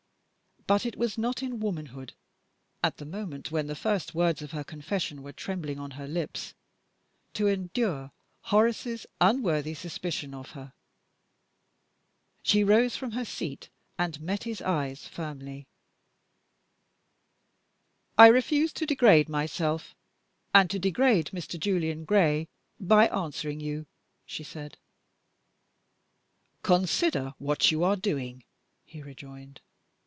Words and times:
But 0.67 0.85
it 0.85 0.95
was 0.95 1.17
not 1.17 1.43
in 1.43 1.59
womanhood 1.59 2.13
(at 2.81 2.95
the 2.95 3.03
moment 3.05 3.51
when 3.51 3.67
the 3.67 3.75
first 3.75 4.15
words 4.15 4.41
of 4.41 4.51
her 4.51 4.63
confession 4.63 5.21
were 5.21 5.33
trembling 5.33 5.77
on 5.79 5.91
her 5.99 6.07
lips) 6.07 6.53
to 7.33 7.47
endure 7.49 8.11
Horace's 8.41 9.05
unworthy 9.19 9.73
suspicion 9.73 10.33
of 10.33 10.51
her. 10.51 10.71
She 12.41 12.63
rose 12.63 12.95
from 12.95 13.11
her 13.13 13.25
seat 13.25 13.67
and 13.97 14.21
met 14.21 14.43
his 14.43 14.61
eye 14.61 14.95
firmly. 14.95 15.67
"I 18.17 18.27
refuse 18.27 18.71
to 18.73 18.85
degrade 18.85 19.27
myself, 19.27 19.93
and 20.53 20.69
to 20.69 20.79
degrade 20.79 21.31
Mr. 21.33 21.59
Julian 21.59 22.05
Gray, 22.05 22.47
by 22.79 23.07
answering 23.07 23.59
you," 23.59 23.87
she 24.25 24.43
said. 24.43 24.77
"Consider 26.63 27.33
what 27.39 27.71
you 27.71 27.83
are 27.83 27.97
doing," 27.97 28.45
he 28.85 29.01
rejoined. 29.01 29.59